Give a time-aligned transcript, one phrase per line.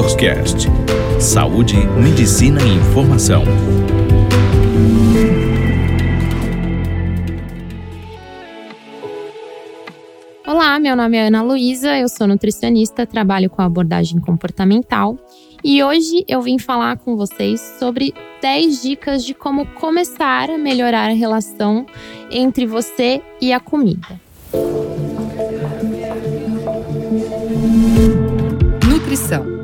[0.00, 0.66] Doctors Cast.
[1.20, 3.44] Saúde, medicina e informação.
[10.46, 15.18] Olá, meu nome é Ana Luísa, eu sou nutricionista, trabalho com abordagem comportamental
[15.62, 21.10] e hoje eu vim falar com vocês sobre 10 dicas de como começar a melhorar
[21.10, 21.84] a relação
[22.30, 24.18] entre você e a comida.
[28.88, 29.59] Nutrição.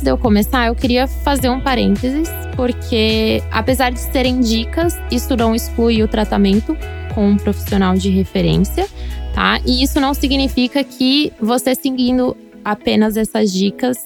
[0.00, 5.36] Antes de eu começar, eu queria fazer um parênteses, porque apesar de serem dicas, isso
[5.36, 6.74] não exclui o tratamento
[7.14, 8.88] com um profissional de referência,
[9.34, 9.60] tá?
[9.66, 13.98] E isso não significa que você seguindo apenas essas dicas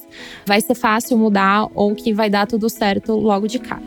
[0.45, 3.85] vai ser fácil mudar ou que vai dar tudo certo logo de cara.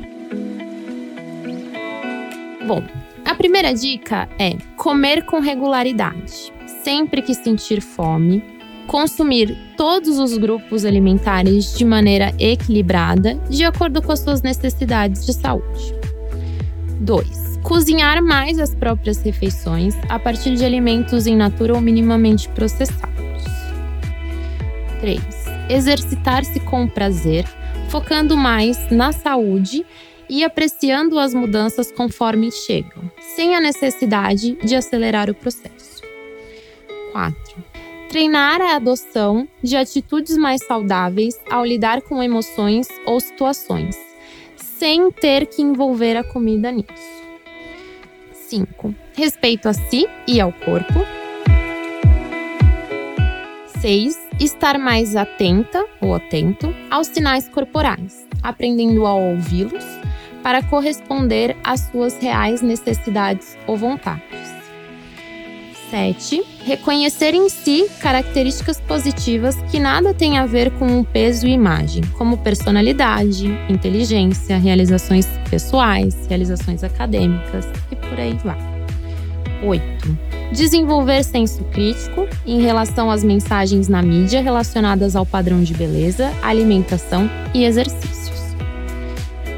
[2.65, 2.83] Bom,
[3.25, 6.55] a primeira dica é comer com regularidade
[6.85, 8.41] sempre que sentir fome,
[8.87, 15.33] consumir todos os grupos alimentares de maneira equilibrada, de acordo com as suas necessidades de
[15.33, 15.93] saúde.
[17.01, 17.59] 2.
[17.61, 23.17] Cozinhar mais as próprias refeições a partir de alimentos em natura ou minimamente processados.
[25.01, 25.21] 3.
[25.69, 27.45] Exercitar-se com prazer,
[27.89, 29.85] focando mais na saúde
[30.29, 36.01] e apreciando as mudanças conforme chegam, sem a necessidade de acelerar o processo.
[37.11, 37.86] 4.
[38.09, 43.97] Treinar a adoção de atitudes mais saudáveis ao lidar com emoções ou situações,
[44.55, 46.87] sem ter que envolver a comida nisso.
[48.31, 48.95] 5.
[49.13, 50.93] Respeito a si e ao corpo.
[53.81, 54.17] 6.
[54.39, 59.83] Estar mais atenta ou atento aos sinais corporais, aprendendo a ouvi-los
[60.41, 64.46] para corresponder às suas reais necessidades ou vontades.
[65.89, 66.43] 7.
[66.65, 72.03] Reconhecer em si características positivas que nada têm a ver com o peso e imagem,
[72.17, 78.57] como personalidade, inteligência, realizações pessoais, realizações acadêmicas e por aí vai.
[79.63, 80.17] 8.
[80.51, 87.29] Desenvolver senso crítico em relação às mensagens na mídia relacionadas ao padrão de beleza, alimentação
[87.53, 88.55] e exercícios.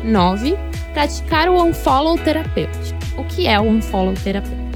[0.04, 0.58] 9.
[0.94, 2.98] Praticar o unfollow terapêutico.
[3.18, 4.69] O que é o unfollow terapêutico?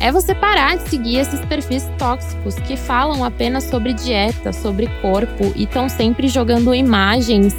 [0.00, 5.52] É você parar de seguir esses perfis tóxicos que falam apenas sobre dieta, sobre corpo
[5.54, 7.54] e estão sempre jogando imagens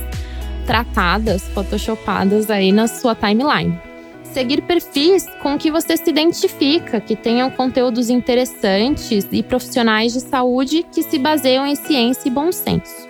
[0.66, 3.80] tratadas, photoshopadas aí na sua timeline.
[4.24, 10.86] Seguir perfis com que você se identifica, que tenham conteúdos interessantes e profissionais de saúde
[10.92, 13.08] que se baseiam em ciência e bom senso.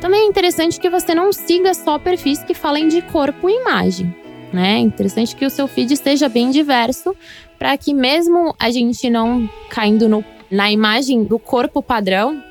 [0.00, 4.14] Também é interessante que você não siga só perfis que falem de corpo e imagem.
[4.52, 4.74] Né?
[4.74, 7.14] É interessante que o seu feed esteja bem diverso,
[7.58, 12.42] para que mesmo a gente não caindo no, na imagem do corpo padrão,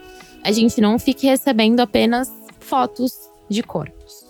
[0.44, 3.14] a gente não fique recebendo apenas fotos
[3.50, 4.30] de corpos.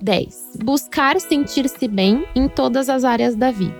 [0.00, 0.58] 10.
[0.62, 3.78] Buscar sentir-se bem em todas as áreas da vida.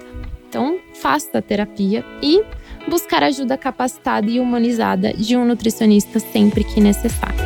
[0.48, 2.42] Então, faça a terapia e
[2.88, 7.38] buscar ajuda capacitada e humanizada de um nutricionista sempre que necessário.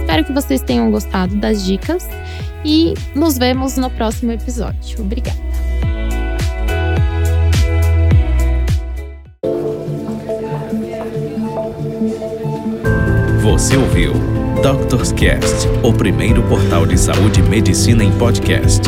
[0.00, 2.08] Espero que vocês tenham gostado das dicas
[2.64, 5.00] e nos vemos no próximo episódio.
[5.00, 5.38] Obrigada.
[13.42, 14.12] Você ouviu
[14.62, 18.80] Doctors Cast, o primeiro portal de saúde e medicina em podcast.